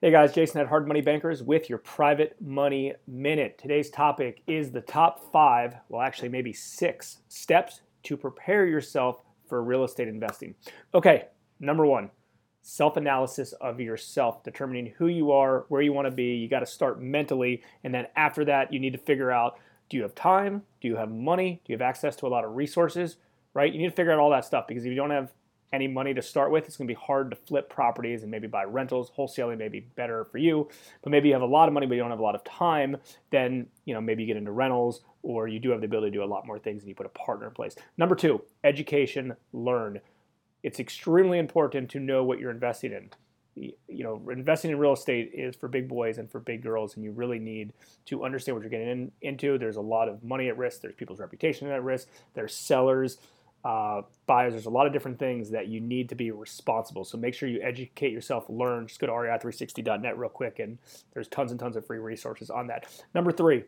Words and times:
Hey 0.00 0.12
guys, 0.12 0.32
Jason 0.32 0.60
at 0.60 0.68
Hard 0.68 0.86
Money 0.86 1.00
Bankers 1.00 1.42
with 1.42 1.68
your 1.68 1.78
Private 1.78 2.36
Money 2.40 2.94
Minute. 3.08 3.58
Today's 3.58 3.90
topic 3.90 4.42
is 4.46 4.70
the 4.70 4.80
top 4.80 5.32
five, 5.32 5.74
well, 5.88 6.02
actually, 6.02 6.28
maybe 6.28 6.52
six 6.52 7.18
steps 7.26 7.80
to 8.04 8.16
prepare 8.16 8.64
yourself 8.64 9.24
for 9.48 9.60
real 9.60 9.82
estate 9.82 10.06
investing. 10.06 10.54
Okay, 10.94 11.24
number 11.58 11.84
one, 11.84 12.10
self 12.62 12.96
analysis 12.96 13.52
of 13.54 13.80
yourself, 13.80 14.44
determining 14.44 14.94
who 14.98 15.08
you 15.08 15.32
are, 15.32 15.64
where 15.68 15.82
you 15.82 15.92
want 15.92 16.06
to 16.06 16.14
be. 16.14 16.36
You 16.36 16.48
got 16.48 16.60
to 16.60 16.66
start 16.66 17.02
mentally. 17.02 17.64
And 17.82 17.92
then 17.92 18.06
after 18.14 18.44
that, 18.44 18.72
you 18.72 18.78
need 18.78 18.92
to 18.92 18.98
figure 18.98 19.32
out 19.32 19.58
do 19.90 19.96
you 19.96 20.04
have 20.04 20.14
time? 20.14 20.62
Do 20.80 20.86
you 20.86 20.94
have 20.94 21.10
money? 21.10 21.60
Do 21.64 21.72
you 21.72 21.74
have 21.74 21.82
access 21.82 22.14
to 22.16 22.26
a 22.26 22.28
lot 22.28 22.44
of 22.44 22.54
resources? 22.54 23.16
Right? 23.52 23.72
You 23.72 23.80
need 23.80 23.90
to 23.90 23.96
figure 23.96 24.12
out 24.12 24.20
all 24.20 24.30
that 24.30 24.44
stuff 24.44 24.68
because 24.68 24.84
if 24.84 24.90
you 24.90 24.96
don't 24.96 25.10
have 25.10 25.32
any 25.72 25.86
money 25.86 26.14
to 26.14 26.22
start 26.22 26.50
with, 26.50 26.64
it's 26.66 26.76
going 26.76 26.88
to 26.88 26.94
be 26.94 27.00
hard 27.00 27.30
to 27.30 27.36
flip 27.36 27.68
properties 27.68 28.22
and 28.22 28.30
maybe 28.30 28.46
buy 28.46 28.64
rentals. 28.64 29.10
Wholesaling 29.16 29.58
may 29.58 29.68
be 29.68 29.80
better 29.80 30.24
for 30.24 30.38
you, 30.38 30.68
but 31.02 31.10
maybe 31.10 31.28
you 31.28 31.34
have 31.34 31.42
a 31.42 31.46
lot 31.46 31.68
of 31.68 31.74
money 31.74 31.86
but 31.86 31.94
you 31.94 32.00
don't 32.00 32.10
have 32.10 32.20
a 32.20 32.22
lot 32.22 32.34
of 32.34 32.44
time. 32.44 32.96
Then 33.30 33.66
you 33.84 33.94
know 33.94 34.00
maybe 34.00 34.22
you 34.22 34.26
get 34.26 34.36
into 34.36 34.52
rentals, 34.52 35.02
or 35.22 35.48
you 35.48 35.58
do 35.58 35.70
have 35.70 35.80
the 35.80 35.86
ability 35.86 36.12
to 36.12 36.18
do 36.18 36.24
a 36.24 36.26
lot 36.26 36.46
more 36.46 36.58
things 36.58 36.82
and 36.82 36.88
you 36.88 36.94
put 36.94 37.06
a 37.06 37.10
partner 37.10 37.48
in 37.48 37.52
place. 37.52 37.76
Number 37.96 38.14
two, 38.14 38.42
education, 38.64 39.34
learn. 39.52 40.00
It's 40.62 40.80
extremely 40.80 41.38
important 41.38 41.90
to 41.90 42.00
know 42.00 42.24
what 42.24 42.38
you're 42.38 42.50
investing 42.50 42.92
in. 42.92 43.10
You 43.54 44.04
know, 44.04 44.22
investing 44.30 44.70
in 44.70 44.78
real 44.78 44.92
estate 44.92 45.32
is 45.34 45.56
for 45.56 45.68
big 45.68 45.88
boys 45.88 46.18
and 46.18 46.30
for 46.30 46.38
big 46.38 46.62
girls, 46.62 46.94
and 46.94 47.04
you 47.04 47.10
really 47.10 47.40
need 47.40 47.72
to 48.06 48.24
understand 48.24 48.54
what 48.54 48.62
you're 48.62 48.70
getting 48.70 48.88
in, 48.88 49.12
into. 49.20 49.58
There's 49.58 49.76
a 49.76 49.80
lot 49.80 50.08
of 50.08 50.22
money 50.22 50.48
at 50.48 50.56
risk. 50.56 50.80
There's 50.80 50.94
people's 50.94 51.18
reputation 51.18 51.68
at 51.68 51.82
risk. 51.82 52.08
There's 52.34 52.54
sellers 52.54 53.18
uh, 53.68 54.00
buyers. 54.26 54.54
There's 54.54 54.64
a 54.64 54.70
lot 54.70 54.86
of 54.86 54.94
different 54.94 55.18
things 55.18 55.50
that 55.50 55.68
you 55.68 55.78
need 55.78 56.08
to 56.08 56.14
be 56.14 56.30
responsible. 56.30 57.04
So 57.04 57.18
make 57.18 57.34
sure 57.34 57.50
you 57.50 57.60
educate 57.60 58.12
yourself, 58.12 58.46
learn. 58.48 58.86
Just 58.86 58.98
go 58.98 59.06
to 59.06 59.12
rei360.net 59.12 60.16
real 60.16 60.30
quick, 60.30 60.58
and 60.58 60.78
there's 61.12 61.28
tons 61.28 61.50
and 61.50 61.60
tons 61.60 61.76
of 61.76 61.86
free 61.86 61.98
resources 61.98 62.48
on 62.48 62.66
that. 62.68 62.86
Number 63.14 63.30
three, 63.30 63.64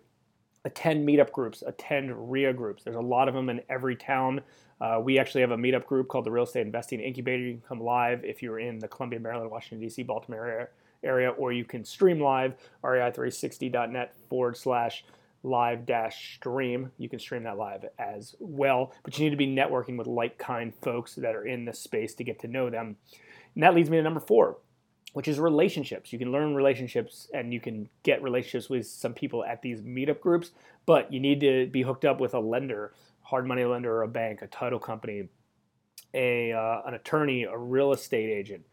attend 0.64 1.06
meetup 1.06 1.32
groups, 1.32 1.62
attend 1.66 2.10
RIA 2.32 2.54
groups. 2.54 2.82
There's 2.82 2.96
a 2.96 3.00
lot 3.00 3.28
of 3.28 3.34
them 3.34 3.50
in 3.50 3.60
every 3.68 3.94
town. 3.94 4.40
Uh, 4.80 4.98
we 5.04 5.18
actually 5.18 5.42
have 5.42 5.50
a 5.50 5.58
meetup 5.58 5.84
group 5.84 6.08
called 6.08 6.24
the 6.24 6.30
Real 6.30 6.44
Estate 6.44 6.64
Investing 6.64 7.00
Incubator. 7.00 7.42
You 7.42 7.52
can 7.52 7.62
come 7.68 7.82
live 7.82 8.24
if 8.24 8.42
you're 8.42 8.58
in 8.58 8.78
the 8.78 8.88
Columbia, 8.88 9.20
Maryland, 9.20 9.50
Washington, 9.50 9.80
D.C., 9.80 10.02
Baltimore 10.04 10.46
area, 10.46 10.68
area 11.04 11.28
or 11.28 11.52
you 11.52 11.66
can 11.66 11.84
stream 11.84 12.20
live, 12.20 12.54
rei360.net 12.82 14.14
forward 14.30 14.56
slash 14.56 15.04
live 15.42 15.86
dash 15.86 16.34
stream. 16.34 16.90
You 16.98 17.08
can 17.08 17.18
stream 17.18 17.44
that 17.44 17.56
live 17.56 17.84
as 17.98 18.34
well, 18.38 18.92
but 19.04 19.18
you 19.18 19.24
need 19.24 19.30
to 19.30 19.36
be 19.36 19.46
networking 19.46 19.96
with 19.96 20.06
like 20.06 20.38
kind 20.38 20.74
folks 20.74 21.14
that 21.14 21.34
are 21.34 21.46
in 21.46 21.64
the 21.64 21.72
space 21.72 22.14
to 22.16 22.24
get 22.24 22.40
to 22.40 22.48
know 22.48 22.70
them. 22.70 22.96
And 23.54 23.62
that 23.62 23.74
leads 23.74 23.90
me 23.90 23.96
to 23.96 24.02
number 24.02 24.20
four, 24.20 24.58
which 25.12 25.28
is 25.28 25.40
relationships. 25.40 26.12
You 26.12 26.18
can 26.18 26.32
learn 26.32 26.54
relationships 26.54 27.28
and 27.32 27.52
you 27.52 27.60
can 27.60 27.88
get 28.02 28.22
relationships 28.22 28.68
with 28.68 28.86
some 28.86 29.14
people 29.14 29.44
at 29.44 29.62
these 29.62 29.80
meetup 29.80 30.20
groups, 30.20 30.50
but 30.86 31.12
you 31.12 31.20
need 31.20 31.40
to 31.40 31.66
be 31.66 31.82
hooked 31.82 32.04
up 32.04 32.20
with 32.20 32.34
a 32.34 32.40
lender, 32.40 32.92
hard 33.22 33.46
money 33.46 33.64
lender, 33.64 33.92
or 33.92 34.02
a 34.02 34.08
bank, 34.08 34.42
a 34.42 34.46
title 34.46 34.78
company, 34.78 35.28
a 36.14 36.52
uh, 36.52 36.82
an 36.86 36.94
attorney, 36.94 37.44
a 37.44 37.56
real 37.56 37.92
estate 37.92 38.30
agent. 38.30 38.64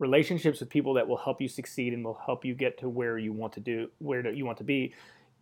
Relationships 0.00 0.60
with 0.60 0.68
people 0.68 0.94
that 0.94 1.06
will 1.06 1.16
help 1.16 1.40
you 1.40 1.48
succeed 1.48 1.92
and 1.94 2.04
will 2.04 2.20
help 2.26 2.44
you 2.44 2.54
get 2.54 2.78
to 2.78 2.88
where 2.88 3.16
you 3.16 3.32
want 3.32 3.52
to 3.52 3.60
do, 3.60 3.88
where 3.98 4.28
you 4.28 4.44
want 4.44 4.58
to 4.58 4.64
be 4.64 4.92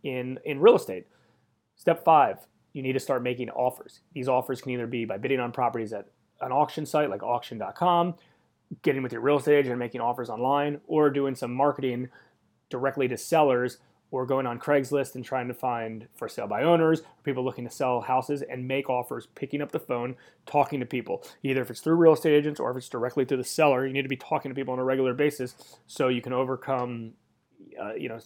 in, 0.03 0.39
in 0.45 0.61
real 0.61 0.77
estate. 0.77 1.07
Step 1.77 2.05
five, 2.05 2.47
you 2.73 2.83
need 2.83 2.93
to 2.93 3.01
start 3.01 3.23
making 3.23 3.51
offers. 3.51 4.01
These 4.15 4.29
offers 4.29 4.61
can 4.61 4.73
either 4.73 4.87
be 4.87 5.05
by 5.05 5.19
bidding 5.19 5.41
on 5.41 5.53
properties 5.53 5.93
at 5.93 6.07
an 6.41 6.53
auction 6.53 6.87
site 6.87 7.11
like 7.11 7.23
auction.com, 7.23 8.15
getting 8.83 9.03
with 9.03 9.13
your 9.13 9.21
real 9.21 9.39
estate 9.39 9.59
agent 9.59 9.73
and 9.73 9.79
making 9.79 10.01
offers 10.01 10.31
online, 10.31 10.81
or 10.87 11.11
doing 11.11 11.35
some 11.35 11.53
marketing 11.53 12.09
directly 12.71 13.09
to 13.09 13.17
sellers, 13.17 13.79
or 14.13 14.27
going 14.27 14.47
on 14.47 14.59
Craigslist 14.59 15.15
and 15.15 15.25
trying 15.25 15.49
to 15.49 15.55
find 15.55 16.07
for 16.15 16.29
sale 16.29 16.47
by 16.47 16.63
owners, 16.63 17.03
people 17.25 17.43
looking 17.43 17.65
to 17.65 17.71
sell 17.71 18.03
houses 18.03 18.43
and 18.43 18.69
make 18.69 18.89
offers, 18.89 19.27
picking 19.35 19.63
up 19.63 19.73
the 19.73 19.81
phone, 19.81 20.15
talking 20.47 20.79
to 20.81 20.87
people. 20.87 21.25
Either 21.43 21.63
if 21.63 21.71
it's 21.71 21.81
through 21.81 21.95
real 21.95 22.13
estate 22.13 22.35
agents 22.35 22.61
or 22.61 22.71
if 22.71 22.77
it's 22.77 22.91
directly 22.91 23.25
to 23.25 23.37
the 23.37 23.45
seller, 23.45 23.87
you 23.87 23.93
need 23.93 24.03
to 24.03 24.09
be 24.09 24.17
talking 24.17 24.51
to 24.51 24.55
people 24.55 24.73
on 24.73 24.79
a 24.79 24.85
regular 24.85 25.15
basis 25.15 25.55
so 25.87 26.09
you 26.09 26.21
can 26.21 26.35
overcome 26.35 27.15
uh, 27.83 27.95
you 27.95 28.09
know 28.09 28.19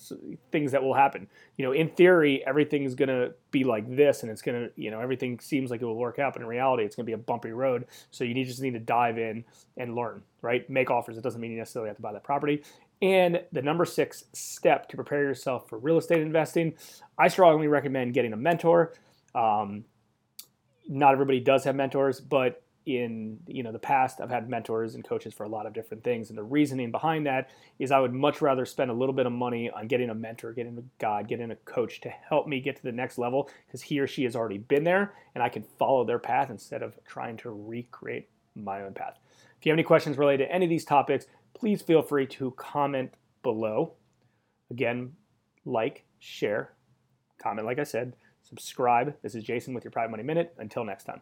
things 0.50 0.72
that 0.72 0.82
will 0.82 0.94
happen. 0.94 1.28
You 1.56 1.64
know 1.64 1.72
in 1.72 1.88
theory 1.88 2.44
everything's 2.46 2.94
going 2.94 3.08
to 3.08 3.32
be 3.50 3.64
like 3.64 3.94
this 3.94 4.22
and 4.22 4.30
it's 4.30 4.42
going 4.42 4.66
to 4.66 4.72
you 4.80 4.90
know 4.90 5.00
everything 5.00 5.38
seems 5.40 5.70
like 5.70 5.80
it 5.82 5.84
will 5.84 5.96
work 5.96 6.18
out 6.18 6.34
but 6.34 6.42
in 6.42 6.48
reality 6.48 6.84
it's 6.84 6.96
going 6.96 7.04
to 7.04 7.08
be 7.08 7.14
a 7.14 7.18
bumpy 7.18 7.50
road. 7.50 7.86
So 8.10 8.24
you 8.24 8.34
need, 8.34 8.44
just 8.44 8.60
need 8.60 8.74
to 8.74 8.80
dive 8.80 9.18
in 9.18 9.44
and 9.76 9.94
learn 9.94 10.22
right? 10.42 10.68
Make 10.70 10.90
offers. 10.90 11.18
It 11.18 11.22
doesn't 11.22 11.40
mean 11.40 11.50
you 11.50 11.58
necessarily 11.58 11.88
have 11.88 11.96
to 11.96 12.02
buy 12.02 12.12
that 12.12 12.22
property. 12.22 12.62
And 13.02 13.42
the 13.50 13.62
number 13.62 13.84
six 13.84 14.24
step 14.32 14.88
to 14.90 14.96
prepare 14.96 15.22
yourself 15.24 15.68
for 15.68 15.78
real 15.78 15.98
estate 15.98 16.22
investing 16.22 16.74
i 17.18 17.28
strongly 17.28 17.66
recommend 17.66 18.14
getting 18.14 18.32
a 18.32 18.36
mentor. 18.36 18.94
Um, 19.34 19.84
not 20.88 21.12
everybody 21.12 21.40
does 21.40 21.64
have 21.64 21.74
mentors 21.74 22.20
but 22.20 22.62
in 22.86 23.38
you 23.48 23.64
know 23.64 23.72
the 23.72 23.78
past 23.78 24.20
i've 24.20 24.30
had 24.30 24.48
mentors 24.48 24.94
and 24.94 25.04
coaches 25.04 25.34
for 25.34 25.42
a 25.42 25.48
lot 25.48 25.66
of 25.66 25.72
different 25.72 26.04
things 26.04 26.28
and 26.28 26.38
the 26.38 26.42
reasoning 26.42 26.92
behind 26.92 27.26
that 27.26 27.50
is 27.80 27.91
i 27.91 27.98
would 27.98 28.12
much 28.12 28.41
rather 28.41 28.64
spend 28.64 28.92
a 28.92 28.94
little 28.94 29.12
bit 29.12 29.26
of 29.26 29.32
money 29.32 29.69
on 29.70 29.88
getting 29.88 30.10
a 30.10 30.14
mentor 30.14 30.52
getting 30.52 30.78
a 30.78 30.82
guide 31.02 31.26
getting 31.26 31.50
a 31.50 31.56
coach 31.56 32.00
to 32.00 32.08
help 32.08 32.47
me 32.47 32.60
get 32.60 32.76
to 32.76 32.82
the 32.84 32.92
next 32.92 33.19
level 33.19 33.50
because 33.66 33.82
he 33.82 33.98
or 33.98 34.06
she 34.06 34.22
has 34.22 34.36
already 34.36 34.58
been 34.58 34.84
there 34.84 35.14
and 35.34 35.42
i 35.42 35.48
can 35.48 35.64
follow 35.78 36.04
their 36.04 36.20
path 36.20 36.48
instead 36.48 36.82
of 36.82 36.97
trying 37.04 37.36
to 37.36 37.50
recreate 37.50 38.28
my 38.56 38.82
own 38.82 38.94
path. 38.94 39.18
If 39.58 39.66
you 39.66 39.70
have 39.70 39.76
any 39.76 39.82
questions 39.82 40.16
related 40.16 40.47
to 40.47 40.53
any 40.53 40.64
of 40.64 40.70
these 40.70 40.84
topics 40.84 41.26
please 41.54 41.80
feel 41.80 42.03
free 42.03 42.26
to 42.26 42.50
comment 42.53 43.14
below. 43.42 43.94
Again 44.70 45.12
like 45.64 46.04
share 46.18 46.72
comment 47.42 47.66
like 47.66 47.78
i 47.78 47.84
said 47.84 48.14
subscribe. 48.42 49.14
This 49.22 49.34
is 49.34 49.44
jason 49.44 49.74
with 49.74 49.84
your 49.84 49.91
private 49.91 50.10
money 50.10 50.22
minute. 50.22 50.54
Until 50.58 50.84
next 50.84 51.04
time 51.04 51.20